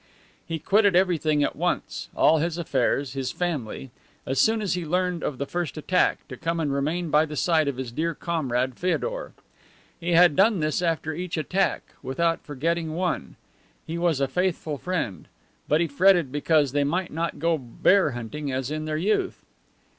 [0.47, 3.91] He quitted everything at once all his affairs, his family
[4.25, 7.35] as soon as he learned of the first attack, to come and remain by the
[7.35, 9.33] side of his dear comrade Feodor.
[9.99, 13.35] He had done this after each attack, without forgetting one.
[13.85, 15.27] He was a faithful friend.
[15.67, 19.45] But he fretted because they might not go bear hunting as in their youth.